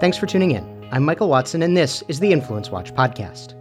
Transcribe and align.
Thanks 0.00 0.16
for 0.16 0.24
tuning 0.24 0.52
in. 0.52 0.88
I'm 0.92 1.04
Michael 1.04 1.28
Watson, 1.28 1.62
and 1.62 1.76
this 1.76 2.02
is 2.08 2.20
the 2.20 2.32
Influence 2.32 2.70
Watch 2.70 2.94
podcast. 2.94 3.52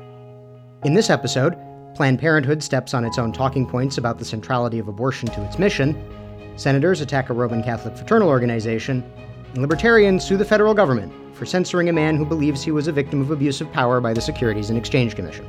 In 0.86 0.94
this 0.94 1.10
episode, 1.10 1.58
Planned 1.96 2.20
Parenthood 2.20 2.64
steps 2.64 2.94
on 2.94 3.04
its 3.04 3.18
own 3.18 3.34
talking 3.34 3.68
points 3.68 3.98
about 3.98 4.20
the 4.20 4.24
centrality 4.24 4.80
of 4.80 4.88
abortion 4.88 5.28
to 5.32 5.44
its 5.44 5.60
mission, 5.60 6.02
senators 6.56 7.02
attack 7.02 7.30
a 7.30 7.34
Roman 7.34 7.62
Catholic 7.62 7.98
fraternal 7.98 8.30
organization, 8.30 9.04
and 9.50 9.58
libertarians 9.58 10.24
sue 10.24 10.38
the 10.38 10.46
federal 10.46 10.74
government 10.74 11.12
for 11.36 11.46
censoring 11.46 11.90
a 11.90 11.94
man 11.94 12.16
who 12.16 12.26
believes 12.26 12.64
he 12.64 12.72
was 12.72 12.88
a 12.88 12.94
victim 12.94 13.20
of 13.20 13.32
abuse 13.32 13.60
of 13.60 13.70
power 13.74 14.00
by 14.00 14.14
the 14.14 14.22
Securities 14.22 14.70
and 14.70 14.80
Exchange 14.80 15.18
Commission. 15.18 15.46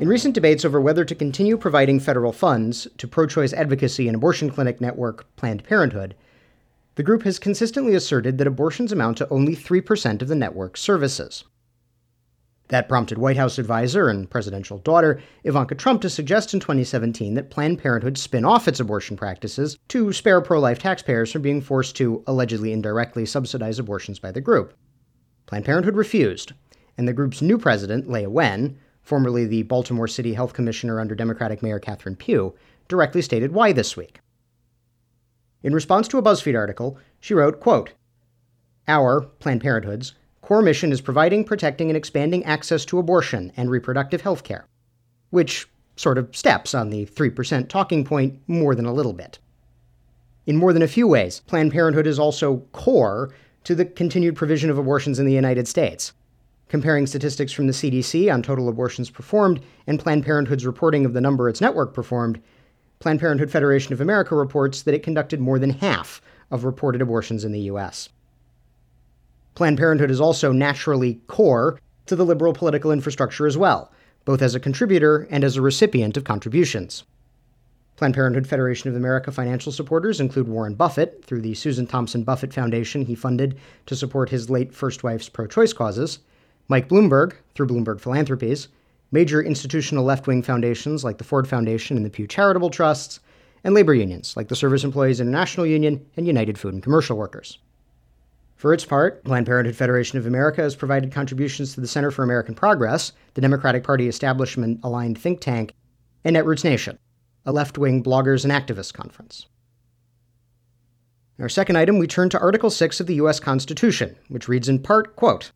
In 0.00 0.08
recent 0.08 0.34
debates 0.34 0.64
over 0.64 0.80
whether 0.80 1.04
to 1.04 1.14
continue 1.14 1.56
providing 1.56 2.00
federal 2.00 2.32
funds 2.32 2.88
to 2.98 3.06
pro 3.06 3.28
choice 3.28 3.52
advocacy 3.52 4.08
and 4.08 4.16
abortion 4.16 4.50
clinic 4.50 4.80
network 4.80 5.24
Planned 5.36 5.62
Parenthood, 5.62 6.16
the 7.00 7.04
group 7.04 7.22
has 7.22 7.38
consistently 7.38 7.94
asserted 7.94 8.36
that 8.36 8.46
abortions 8.46 8.92
amount 8.92 9.16
to 9.16 9.28
only 9.30 9.56
3% 9.56 10.20
of 10.20 10.28
the 10.28 10.34
network's 10.34 10.82
services. 10.82 11.44
That 12.68 12.90
prompted 12.90 13.16
White 13.16 13.38
House 13.38 13.56
advisor 13.56 14.10
and 14.10 14.28
presidential 14.28 14.76
daughter 14.76 15.18
Ivanka 15.42 15.76
Trump 15.76 16.02
to 16.02 16.10
suggest 16.10 16.52
in 16.52 16.60
2017 16.60 17.32
that 17.32 17.48
Planned 17.48 17.78
Parenthood 17.78 18.18
spin 18.18 18.44
off 18.44 18.68
its 18.68 18.80
abortion 18.80 19.16
practices 19.16 19.78
to 19.88 20.12
spare 20.12 20.42
pro 20.42 20.60
life 20.60 20.78
taxpayers 20.78 21.32
from 21.32 21.40
being 21.40 21.62
forced 21.62 21.96
to 21.96 22.22
allegedly 22.26 22.70
indirectly 22.70 23.24
subsidize 23.24 23.78
abortions 23.78 24.18
by 24.18 24.30
the 24.30 24.42
group. 24.42 24.74
Planned 25.46 25.64
Parenthood 25.64 25.96
refused, 25.96 26.52
and 26.98 27.08
the 27.08 27.14
group's 27.14 27.40
new 27.40 27.56
president, 27.56 28.08
Leana 28.08 28.28
Wen, 28.28 28.78
formerly 29.00 29.46
the 29.46 29.62
Baltimore 29.62 30.06
City 30.06 30.34
Health 30.34 30.52
Commissioner 30.52 31.00
under 31.00 31.14
Democratic 31.14 31.62
Mayor 31.62 31.78
Catherine 31.78 32.14
Pugh, 32.14 32.54
directly 32.88 33.22
stated 33.22 33.52
why 33.52 33.72
this 33.72 33.96
week. 33.96 34.20
In 35.62 35.74
response 35.74 36.08
to 36.08 36.18
a 36.18 36.22
BuzzFeed 36.22 36.56
article, 36.56 36.96
she 37.20 37.34
wrote, 37.34 37.60
quote, 37.60 37.92
Our, 38.88 39.20
Planned 39.20 39.60
Parenthood's, 39.60 40.14
core 40.40 40.62
mission 40.62 40.90
is 40.90 41.00
providing, 41.00 41.44
protecting, 41.44 41.90
and 41.90 41.96
expanding 41.96 42.44
access 42.44 42.84
to 42.86 42.98
abortion 42.98 43.52
and 43.56 43.70
reproductive 43.70 44.22
health 44.22 44.42
care, 44.42 44.66
which 45.30 45.68
sort 45.96 46.16
of 46.16 46.34
steps 46.34 46.74
on 46.74 46.88
the 46.88 47.04
3% 47.04 47.68
talking 47.68 48.04
point 48.04 48.40
more 48.46 48.74
than 48.74 48.86
a 48.86 48.92
little 48.92 49.12
bit. 49.12 49.38
In 50.46 50.56
more 50.56 50.72
than 50.72 50.82
a 50.82 50.88
few 50.88 51.06
ways, 51.06 51.40
Planned 51.40 51.72
Parenthood 51.72 52.06
is 52.06 52.18
also 52.18 52.58
core 52.72 53.30
to 53.64 53.74
the 53.74 53.84
continued 53.84 54.36
provision 54.36 54.70
of 54.70 54.78
abortions 54.78 55.18
in 55.18 55.26
the 55.26 55.32
United 55.32 55.68
States. 55.68 56.14
Comparing 56.68 57.06
statistics 57.06 57.52
from 57.52 57.66
the 57.66 57.72
CDC 57.72 58.32
on 58.32 58.42
total 58.42 58.68
abortions 58.68 59.10
performed 59.10 59.60
and 59.86 60.00
Planned 60.00 60.24
Parenthood's 60.24 60.64
reporting 60.64 61.04
of 61.04 61.12
the 61.12 61.20
number 61.20 61.48
its 61.48 61.60
network 61.60 61.92
performed, 61.92 62.40
Planned 63.00 63.20
Parenthood 63.20 63.50
Federation 63.50 63.94
of 63.94 64.02
America 64.02 64.34
reports 64.34 64.82
that 64.82 64.92
it 64.92 65.02
conducted 65.02 65.40
more 65.40 65.58
than 65.58 65.70
half 65.70 66.20
of 66.50 66.64
reported 66.64 67.00
abortions 67.00 67.46
in 67.46 67.52
the 67.52 67.60
U.S. 67.60 68.10
Planned 69.54 69.78
Parenthood 69.78 70.10
is 70.10 70.20
also 70.20 70.52
naturally 70.52 71.14
core 71.26 71.80
to 72.04 72.14
the 72.14 72.26
liberal 72.26 72.52
political 72.52 72.92
infrastructure 72.92 73.46
as 73.46 73.56
well, 73.56 73.90
both 74.26 74.42
as 74.42 74.54
a 74.54 74.60
contributor 74.60 75.26
and 75.30 75.44
as 75.44 75.56
a 75.56 75.62
recipient 75.62 76.18
of 76.18 76.24
contributions. 76.24 77.04
Planned 77.96 78.12
Parenthood 78.12 78.46
Federation 78.46 78.90
of 78.90 78.96
America 78.96 79.32
financial 79.32 79.72
supporters 79.72 80.20
include 80.20 80.46
Warren 80.46 80.74
Buffett 80.74 81.24
through 81.24 81.40
the 81.40 81.54
Susan 81.54 81.86
Thompson 81.86 82.22
Buffett 82.22 82.52
Foundation 82.52 83.06
he 83.06 83.14
funded 83.14 83.56
to 83.86 83.96
support 83.96 84.28
his 84.28 84.50
late 84.50 84.74
first 84.74 85.02
wife's 85.02 85.30
pro 85.30 85.46
choice 85.46 85.72
causes, 85.72 86.18
Mike 86.68 86.90
Bloomberg 86.90 87.32
through 87.54 87.68
Bloomberg 87.68 87.98
Philanthropies, 87.98 88.68
major 89.12 89.42
institutional 89.42 90.04
left 90.04 90.26
wing 90.26 90.42
foundations 90.42 91.04
like 91.04 91.18
the 91.18 91.24
Ford 91.24 91.48
Foundation 91.48 91.96
and 91.96 92.06
the 92.06 92.10
Pew 92.10 92.26
Charitable 92.26 92.70
Trusts, 92.70 93.20
and 93.64 93.74
labor 93.74 93.94
unions 93.94 94.36
like 94.36 94.48
the 94.48 94.56
Service 94.56 94.84
Employees 94.84 95.20
International 95.20 95.66
Union 95.66 96.04
and 96.16 96.26
United 96.26 96.58
Food 96.58 96.74
and 96.74 96.82
Commercial 96.82 97.16
Workers. 97.16 97.58
For 98.56 98.74
its 98.74 98.84
part, 98.84 99.24
Planned 99.24 99.46
Parenthood 99.46 99.76
Federation 99.76 100.18
of 100.18 100.26
America 100.26 100.60
has 100.60 100.76
provided 100.76 101.12
contributions 101.12 101.74
to 101.74 101.80
the 101.80 101.88
Center 101.88 102.10
for 102.10 102.22
American 102.22 102.54
Progress, 102.54 103.12
the 103.34 103.40
Democratic 103.40 103.84
Party 103.84 104.06
establishment 104.06 104.80
aligned 104.82 105.18
think 105.18 105.40
tank, 105.40 105.72
and 106.24 106.36
Netroots 106.36 106.64
Nation, 106.64 106.98
a 107.46 107.52
left 107.52 107.78
wing 107.78 108.02
bloggers 108.02 108.44
and 108.44 108.52
activists 108.52 108.92
conference. 108.92 109.46
In 111.38 111.42
our 111.42 111.48
second 111.48 111.76
item, 111.76 111.98
we 111.98 112.06
turn 112.06 112.28
to 112.28 112.38
Article 112.38 112.68
6 112.68 113.00
of 113.00 113.06
the 113.06 113.14
U.S. 113.14 113.40
Constitution, 113.40 114.14
which 114.28 114.46
reads 114.46 114.68
in 114.68 114.78
part, 114.78 115.16
quote, 115.16 115.52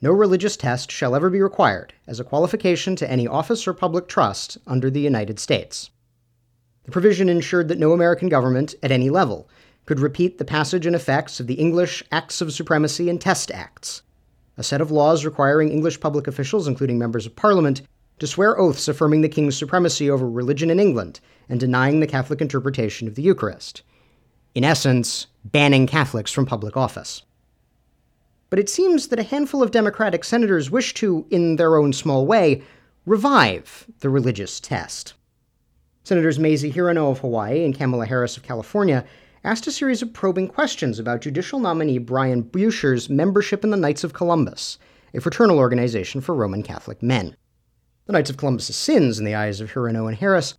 no 0.00 0.12
religious 0.12 0.56
test 0.56 0.92
shall 0.92 1.16
ever 1.16 1.28
be 1.28 1.40
required 1.40 1.92
as 2.06 2.20
a 2.20 2.24
qualification 2.24 2.94
to 2.96 3.10
any 3.10 3.26
office 3.26 3.66
or 3.66 3.74
public 3.74 4.06
trust 4.06 4.56
under 4.66 4.90
the 4.90 5.00
United 5.00 5.40
States. 5.40 5.90
The 6.84 6.92
provision 6.92 7.28
ensured 7.28 7.68
that 7.68 7.78
no 7.78 7.92
American 7.92 8.28
government, 8.28 8.76
at 8.82 8.92
any 8.92 9.10
level, 9.10 9.48
could 9.86 9.98
repeat 9.98 10.38
the 10.38 10.44
passage 10.44 10.86
and 10.86 10.94
effects 10.94 11.40
of 11.40 11.48
the 11.48 11.54
English 11.54 12.04
Acts 12.12 12.40
of 12.40 12.52
Supremacy 12.52 13.10
and 13.10 13.20
Test 13.20 13.50
Acts, 13.50 14.02
a 14.56 14.62
set 14.62 14.80
of 14.80 14.90
laws 14.90 15.24
requiring 15.24 15.70
English 15.70 15.98
public 15.98 16.28
officials, 16.28 16.68
including 16.68 16.98
members 16.98 17.26
of 17.26 17.34
Parliament, 17.34 17.82
to 18.20 18.26
swear 18.26 18.58
oaths 18.58 18.86
affirming 18.88 19.22
the 19.22 19.28
King's 19.28 19.56
supremacy 19.56 20.08
over 20.08 20.28
religion 20.28 20.70
in 20.70 20.80
England 20.80 21.20
and 21.48 21.58
denying 21.58 22.00
the 22.00 22.06
Catholic 22.06 22.40
interpretation 22.40 23.08
of 23.08 23.16
the 23.16 23.22
Eucharist. 23.22 23.82
In 24.54 24.64
essence, 24.64 25.26
banning 25.44 25.86
Catholics 25.86 26.32
from 26.32 26.46
public 26.46 26.76
office 26.76 27.22
but 28.50 28.58
it 28.58 28.68
seems 28.68 29.08
that 29.08 29.18
a 29.18 29.24
handful 29.24 29.62
of 29.62 29.70
Democratic 29.70 30.24
senators 30.24 30.70
wish 30.70 30.94
to, 30.94 31.26
in 31.30 31.56
their 31.56 31.76
own 31.76 31.92
small 31.92 32.26
way, 32.26 32.62
revive 33.06 33.86
the 34.00 34.10
religious 34.10 34.60
test. 34.60 35.14
Senators 36.04 36.38
Mazie 36.38 36.72
Hirono 36.72 37.10
of 37.10 37.18
Hawaii 37.18 37.64
and 37.64 37.76
Kamala 37.76 38.06
Harris 38.06 38.36
of 38.36 38.42
California 38.42 39.04
asked 39.44 39.66
a 39.66 39.72
series 39.72 40.02
of 40.02 40.12
probing 40.12 40.48
questions 40.48 40.98
about 40.98 41.20
judicial 41.20 41.60
nominee 41.60 41.98
Brian 41.98 42.42
Buescher's 42.42 43.10
membership 43.10 43.62
in 43.64 43.70
the 43.70 43.76
Knights 43.76 44.04
of 44.04 44.14
Columbus, 44.14 44.78
a 45.14 45.20
fraternal 45.20 45.58
organization 45.58 46.20
for 46.20 46.34
Roman 46.34 46.62
Catholic 46.62 47.02
men. 47.02 47.36
The 48.06 48.12
Knights 48.12 48.30
of 48.30 48.38
Columbus's 48.38 48.76
sins, 48.76 49.18
in 49.18 49.24
the 49.24 49.34
eyes 49.34 49.60
of 49.60 49.72
Hirono 49.72 50.08
and 50.08 50.16
Harris, 50.16 50.54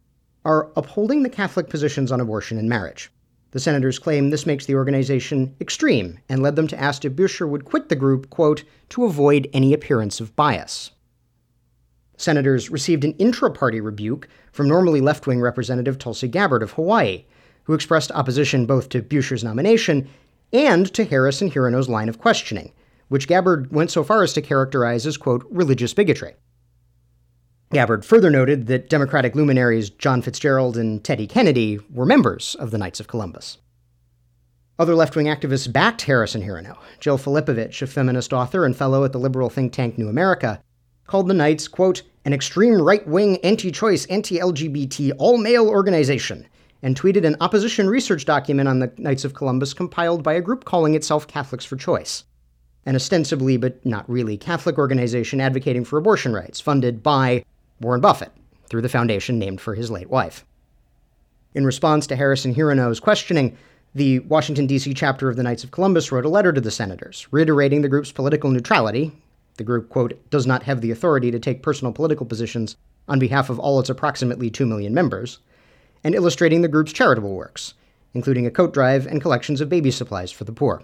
are 0.45 0.71
upholding 0.75 1.23
the 1.23 1.29
Catholic 1.29 1.69
positions 1.69 2.11
on 2.11 2.21
abortion 2.21 2.57
and 2.57 2.69
marriage. 2.69 3.11
The 3.51 3.59
senators 3.59 3.97
claim 3.97 4.29
this 4.29 4.45
makes 4.45 4.65
the 4.65 4.75
organization 4.75 5.55
extreme 5.59 6.19
and 6.29 6.43
led 6.43 6.55
them 6.55 6.67
to 6.67 6.79
ask 6.79 7.03
if 7.03 7.13
Buescher 7.13 7.49
would 7.49 7.65
quit 7.65 7.89
the 7.89 7.95
group, 7.95 8.29
quote, 8.29 8.63
to 8.89 9.05
avoid 9.05 9.49
any 9.53 9.73
appearance 9.73 10.19
of 10.19 10.35
bias. 10.35 10.91
Senators 12.15 12.69
received 12.69 13.03
an 13.03 13.13
intra 13.13 13.49
party 13.49 13.81
rebuke 13.81 14.27
from 14.51 14.67
normally 14.67 15.01
left 15.01 15.25
wing 15.25 15.41
Representative 15.41 15.97
Tulsi 15.97 16.27
Gabbard 16.27 16.61
of 16.61 16.73
Hawaii, 16.73 17.25
who 17.63 17.73
expressed 17.73 18.11
opposition 18.11 18.65
both 18.65 18.89
to 18.89 19.01
Buescher's 19.01 19.43
nomination 19.43 20.07
and 20.51 20.93
to 20.93 21.05
Harris 21.05 21.41
and 21.41 21.51
Hirono's 21.51 21.89
line 21.89 22.09
of 22.09 22.19
questioning, 22.19 22.71
which 23.07 23.27
Gabbard 23.27 23.71
went 23.71 23.89
so 23.89 24.03
far 24.03 24.21
as 24.21 24.33
to 24.33 24.41
characterize 24.41 25.07
as, 25.07 25.17
quote, 25.17 25.45
religious 25.49 25.93
bigotry. 25.93 26.35
Gabbard 27.71 28.03
further 28.03 28.31
noted 28.31 28.65
that 28.65 28.89
Democratic 28.89 29.35
luminaries 29.35 29.91
John 29.91 30.23
Fitzgerald 30.23 30.75
and 30.75 31.03
Teddy 31.03 31.27
Kennedy 31.27 31.79
were 31.91 32.05
members 32.05 32.55
of 32.55 32.71
the 32.71 32.79
Knights 32.79 32.99
of 32.99 33.07
Columbus. 33.07 33.59
Other 34.79 34.95
left 34.95 35.15
wing 35.15 35.27
activists 35.27 35.71
backed 35.71 36.01
Harris 36.01 36.33
and 36.33 36.43
Hirono. 36.43 36.77
Jill 36.99 37.19
Filipovich, 37.19 37.83
a 37.83 37.87
feminist 37.87 38.33
author 38.33 38.65
and 38.65 38.75
fellow 38.75 39.03
at 39.03 39.11
the 39.11 39.19
liberal 39.19 39.51
think 39.51 39.71
tank 39.71 39.99
New 39.99 40.09
America, 40.09 40.63
called 41.05 41.27
the 41.27 41.33
Knights, 41.35 41.67
quote, 41.67 42.01
an 42.25 42.33
extreme 42.33 42.81
right 42.81 43.07
wing, 43.07 43.37
anti 43.43 43.69
choice, 43.69 44.07
anti 44.07 44.39
LGBT, 44.39 45.11
all 45.19 45.37
male 45.37 45.69
organization, 45.69 46.47
and 46.81 46.99
tweeted 46.99 47.23
an 47.23 47.37
opposition 47.39 47.87
research 47.87 48.25
document 48.25 48.67
on 48.67 48.79
the 48.79 48.91
Knights 48.97 49.25
of 49.25 49.35
Columbus 49.35 49.75
compiled 49.75 50.23
by 50.23 50.33
a 50.33 50.41
group 50.41 50.65
calling 50.65 50.95
itself 50.95 51.27
Catholics 51.27 51.65
for 51.65 51.75
Choice, 51.75 52.23
an 52.87 52.95
ostensibly 52.95 53.57
but 53.57 53.85
not 53.85 54.09
really 54.09 54.37
Catholic 54.37 54.79
organization 54.79 55.39
advocating 55.39 55.85
for 55.85 55.99
abortion 55.99 56.33
rights, 56.33 56.59
funded 56.59 57.03
by 57.03 57.43
Warren 57.79 58.01
Buffett, 58.01 58.31
through 58.69 58.81
the 58.81 58.89
foundation 58.89 59.39
named 59.39 59.61
for 59.61 59.75
his 59.75 59.91
late 59.91 60.09
wife. 60.09 60.45
In 61.53 61.65
response 61.65 62.05
to 62.07 62.15
Harris 62.15 62.45
and 62.45 62.55
Hirono's 62.55 62.99
questioning, 62.99 63.57
the 63.95 64.19
Washington, 64.19 64.67
D.C. 64.67 64.93
chapter 64.93 65.29
of 65.29 65.35
the 65.35 65.43
Knights 65.43 65.63
of 65.63 65.71
Columbus 65.71 66.11
wrote 66.11 66.25
a 66.25 66.29
letter 66.29 66.53
to 66.53 66.61
the 66.61 66.69
senators, 66.69 67.27
reiterating 67.31 67.81
the 67.81 67.89
group's 67.89 68.11
political 68.11 68.51
neutrality. 68.51 69.11
The 69.57 69.63
group, 69.63 69.89
quote, 69.89 70.29
does 70.29 70.45
not 70.45 70.63
have 70.63 70.81
the 70.81 70.91
authority 70.91 71.31
to 71.31 71.39
take 71.39 71.63
personal 71.63 71.91
political 71.91 72.25
positions 72.25 72.77
on 73.07 73.17
behalf 73.17 73.49
of 73.49 73.57
all 73.57 73.79
its 73.79 73.89
approximately 73.89 74.51
2 74.51 74.65
million 74.65 74.93
members, 74.93 75.39
and 76.03 76.13
illustrating 76.13 76.61
the 76.61 76.67
group's 76.67 76.93
charitable 76.93 77.33
works, 77.33 77.73
including 78.13 78.45
a 78.45 78.51
coat 78.51 78.73
drive 78.73 79.07
and 79.07 79.21
collections 79.21 79.59
of 79.59 79.69
baby 79.69 79.89
supplies 79.89 80.31
for 80.31 80.43
the 80.43 80.53
poor. 80.53 80.83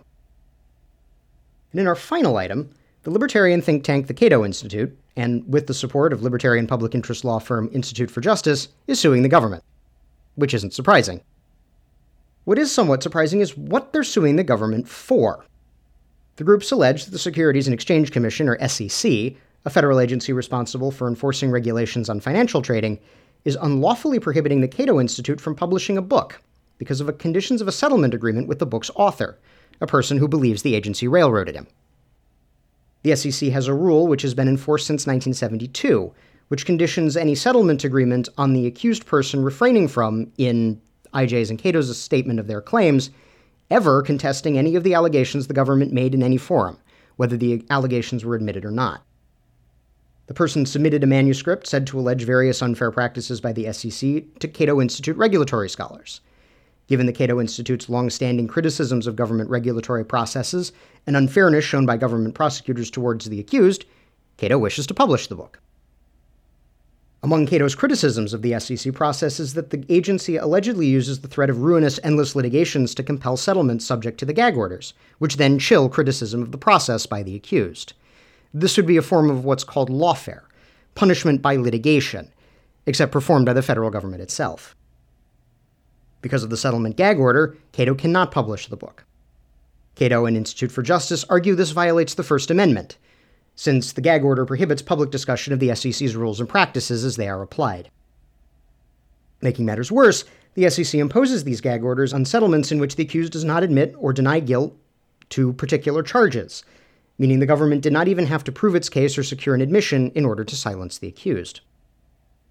And 1.71 1.79
in 1.79 1.87
our 1.87 1.95
final 1.95 2.37
item, 2.37 2.71
the 3.05 3.11
libertarian 3.11 3.61
think 3.61 3.83
tank 3.83 4.07
the 4.07 4.15
Cato 4.15 4.43
Institute, 4.43 4.97
and 5.15 5.47
with 5.47 5.67
the 5.67 5.75
support 5.75 6.11
of 6.11 6.23
libertarian 6.23 6.65
public 6.65 6.95
interest 6.95 7.23
law 7.23 7.37
firm 7.37 7.69
Institute 7.71 8.09
for 8.09 8.19
Justice, 8.19 8.69
is 8.87 8.99
suing 8.99 9.21
the 9.21 9.29
government. 9.29 9.63
Which 10.33 10.55
isn't 10.55 10.73
surprising. 10.73 11.21
What 12.45 12.57
is 12.57 12.71
somewhat 12.71 13.03
surprising 13.03 13.41
is 13.41 13.55
what 13.55 13.93
they're 13.93 14.03
suing 14.03 14.37
the 14.37 14.43
government 14.43 14.89
for. 14.89 15.45
The 16.37 16.43
groups 16.43 16.71
allege 16.71 17.05
that 17.05 17.11
the 17.11 17.19
Securities 17.19 17.67
and 17.67 17.75
Exchange 17.75 18.11
Commission, 18.11 18.49
or 18.49 18.67
SEC, 18.67 19.35
a 19.65 19.69
federal 19.69 19.99
agency 19.99 20.33
responsible 20.33 20.89
for 20.89 21.07
enforcing 21.07 21.51
regulations 21.51 22.09
on 22.09 22.19
financial 22.19 22.63
trading, 22.63 22.99
is 23.45 23.55
unlawfully 23.61 24.19
prohibiting 24.19 24.61
the 24.61 24.67
Cato 24.67 24.99
Institute 24.99 25.39
from 25.39 25.53
publishing 25.53 25.99
a 25.99 26.01
book 26.01 26.41
because 26.79 27.01
of 27.01 27.07
a 27.07 27.13
conditions 27.13 27.61
of 27.61 27.67
a 27.67 27.71
settlement 27.71 28.15
agreement 28.15 28.47
with 28.47 28.57
the 28.57 28.65
book's 28.65 28.89
author, 28.95 29.37
a 29.79 29.85
person 29.85 30.17
who 30.17 30.27
believes 30.27 30.63
the 30.63 30.73
agency 30.73 31.07
railroaded 31.07 31.53
him. 31.53 31.67
The 33.05 33.15
SEC 33.15 33.49
has 33.49 33.67
a 33.67 33.73
rule 33.75 34.07
which 34.07 34.23
has 34.23 34.33
been 34.33 34.47
enforced 34.47 34.87
since 34.87 35.05
1972, 35.05 36.11
which 36.47 36.65
conditions 36.65 37.15
any 37.15 37.35
settlement 37.35 37.83
agreement 37.83 38.29
on 38.35 38.53
the 38.53 38.65
accused 38.65 39.05
person 39.05 39.43
refraining 39.43 39.89
from, 39.89 40.31
in 40.39 40.81
IJ's 41.13 41.51
and 41.51 41.59
Cato's 41.59 41.95
statement 41.95 42.39
of 42.39 42.47
their 42.47 42.61
claims, 42.61 43.11
ever 43.69 44.01
contesting 44.01 44.57
any 44.57 44.75
of 44.75 44.83
the 44.83 44.95
allegations 44.95 45.45
the 45.45 45.53
government 45.53 45.93
made 45.93 46.15
in 46.15 46.23
any 46.23 46.37
forum, 46.37 46.79
whether 47.15 47.37
the 47.37 47.63
allegations 47.69 48.25
were 48.25 48.33
admitted 48.33 48.65
or 48.65 48.71
not. 48.71 49.03
The 50.25 50.33
person 50.33 50.65
submitted 50.65 51.03
a 51.03 51.07
manuscript 51.07 51.67
said 51.67 51.85
to 51.85 51.99
allege 51.99 52.23
various 52.23 52.63
unfair 52.63 52.89
practices 52.89 53.39
by 53.39 53.53
the 53.53 53.71
SEC 53.71 54.39
to 54.39 54.47
Cato 54.47 54.81
Institute 54.81 55.15
regulatory 55.15 55.69
scholars. 55.69 56.21
Given 56.87 57.07
the 57.07 57.13
Cato 57.13 57.41
Institute's 57.41 57.89
long-standing 57.89 58.47
criticisms 58.47 59.07
of 59.07 59.15
government 59.15 59.49
regulatory 59.49 60.05
processes 60.05 60.71
and 61.07 61.17
unfairness 61.17 61.65
shown 61.65 61.85
by 61.85 61.97
government 61.97 62.35
prosecutors 62.35 62.91
towards 62.91 63.25
the 63.25 63.39
accused, 63.39 63.85
Cato 64.37 64.57
wishes 64.57 64.85
to 64.87 64.93
publish 64.93 65.27
the 65.27 65.35
book. 65.35 65.59
Among 67.23 67.47
Cato's 67.47 67.73
criticisms 67.73 68.35
of 68.35 68.43
the 68.43 68.59
SEC 68.59 68.93
process 68.93 69.39
is 69.39 69.55
that 69.55 69.71
the 69.71 69.83
agency 69.89 70.37
allegedly 70.37 70.85
uses 70.85 71.21
the 71.21 71.27
threat 71.27 71.49
of 71.49 71.63
ruinous 71.63 71.99
endless 72.03 72.35
litigations 72.35 72.93
to 72.93 73.01
compel 73.01 73.35
settlements 73.35 73.83
subject 73.83 74.19
to 74.19 74.25
the 74.25 74.33
gag 74.33 74.55
orders, 74.55 74.93
which 75.17 75.37
then 75.37 75.57
chill 75.57 75.89
criticism 75.89 76.43
of 76.43 76.51
the 76.51 76.57
process 76.59 77.07
by 77.07 77.23
the 77.23 77.35
accused. 77.35 77.93
This 78.53 78.77
would 78.77 78.85
be 78.85 78.97
a 78.97 79.01
form 79.01 79.31
of 79.31 79.43
what's 79.43 79.63
called 79.63 79.89
lawfare, 79.89 80.43
punishment 80.93 81.41
by 81.41 81.55
litigation, 81.55 82.31
except 82.85 83.11
performed 83.11 83.47
by 83.47 83.53
the 83.53 83.63
federal 83.63 83.89
government 83.89 84.21
itself. 84.21 84.75
Because 86.25 86.43
of 86.43 86.49
the 86.49 86.57
settlement 86.57 86.95
gag 86.95 87.19
order, 87.19 87.55
Cato 87.71 87.93
cannot 87.93 88.31
publish 88.31 88.65
the 88.65 88.75
book. 88.75 89.05
Cato 89.93 90.25
and 90.25 90.35
Institute 90.35 90.71
for 90.71 90.81
Justice 90.81 91.23
argue 91.29 91.53
this 91.53 91.69
violates 91.69 92.15
the 92.15 92.23
First 92.23 92.49
Amendment, 92.49 92.97
since 93.53 93.93
the 93.93 94.01
gag 94.01 94.23
order 94.23 94.43
prohibits 94.43 94.81
public 94.81 95.11
discussion 95.11 95.53
of 95.53 95.59
the 95.59 95.75
SEC's 95.75 96.15
rules 96.15 96.39
and 96.39 96.49
practices 96.49 97.05
as 97.05 97.15
they 97.15 97.27
are 97.27 97.43
applied. 97.43 97.91
Making 99.43 99.67
matters 99.67 99.91
worse, 99.91 100.25
the 100.55 100.67
SEC 100.67 100.99
imposes 100.99 101.43
these 101.43 101.61
gag 101.61 101.83
orders 101.83 102.11
on 102.11 102.25
settlements 102.25 102.71
in 102.71 102.79
which 102.79 102.95
the 102.95 103.03
accused 103.03 103.33
does 103.33 103.43
not 103.43 103.61
admit 103.61 103.93
or 103.95 104.11
deny 104.11 104.39
guilt 104.39 104.75
to 105.29 105.53
particular 105.53 106.01
charges, 106.01 106.63
meaning 107.19 107.37
the 107.37 107.45
government 107.45 107.83
did 107.83 107.93
not 107.93 108.07
even 108.07 108.25
have 108.25 108.43
to 108.45 108.51
prove 108.51 108.73
its 108.73 108.89
case 108.89 109.15
or 109.15 109.21
secure 109.21 109.53
an 109.53 109.61
admission 109.61 110.09
in 110.15 110.25
order 110.25 110.43
to 110.43 110.55
silence 110.55 110.97
the 110.97 111.07
accused. 111.07 111.59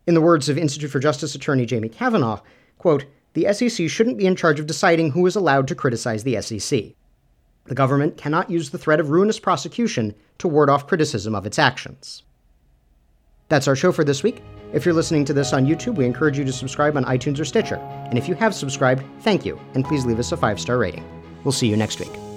In 0.07 0.15
the 0.15 0.21
words 0.21 0.49
of 0.49 0.57
Institute 0.57 0.93
for 0.93 1.01
Justice 1.01 1.35
attorney 1.35 1.67
Jaimie 1.67 1.93
Cavanaugh, 1.93 2.41
quote, 2.79 3.07
the 3.35 3.53
SEC 3.53 3.89
shouldn't 3.89 4.19
be 4.19 4.27
in 4.27 4.37
charge 4.37 4.59
of 4.59 4.67
deciding 4.67 5.11
who 5.11 5.27
is 5.27 5.37
allowed 5.37 5.69
to 5.69 5.75
criticize 5.75 6.25
the 6.25 6.41
SEC. 6.41 6.95
The 7.67 7.75
government 7.75 8.17
cannot 8.17 8.51
use 8.51 8.71
the 8.71 8.79
threat 8.79 9.01
of 9.01 9.11
ruinous 9.11 9.39
prosecution 9.39 10.15
to 10.39 10.49
ward 10.49 10.71
off 10.71 10.87
criticism 10.87 11.35
of 11.35 11.47
its 11.47 11.59
actions. 11.59 12.23
That's 13.49 13.69
our 13.69 13.77
show 13.77 13.93
for 13.93 14.05
this 14.05 14.23
week. 14.23 14.43
If 14.73 14.85
you're 14.85 14.95
listening 14.95 15.25
to 15.27 15.33
this 15.33 15.53
on 15.53 15.67
YouTube, 15.67 15.97
we 15.97 16.07
encourage 16.07 16.39
you 16.39 16.45
to 16.45 16.53
subscribe 16.53 16.97
on 16.97 17.05
iTunes 17.05 17.39
or 17.39 17.45
Stitcher. 17.45 17.77
And 17.77 18.19
if 18.19 18.29
you 18.29 18.35
have 18.35 18.55
subscribed, 18.55 19.05
thank 19.21 19.45
you, 19.45 19.61
and 19.75 19.85
please 19.85 20.05
leave 20.05 20.19
us 20.19 20.33
a 20.33 20.37
five 20.37 20.61
star 20.61 20.79
rating. 20.79 21.05
We'll 21.45 21.53
see 21.53 21.69
you 21.69 21.77
next 21.77 22.01
week. 22.01 22.34